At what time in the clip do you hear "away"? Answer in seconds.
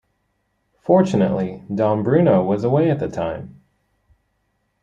2.63-2.89